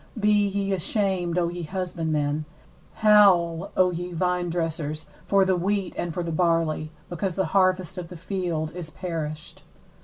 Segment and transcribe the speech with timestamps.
[0.17, 2.45] 11Be ye ashamed, O ye husbandmen;
[3.05, 8.07] howl, O ye vinedressers, for the wheat and for the barley; because the harvest of
[8.07, 9.61] the field is perished.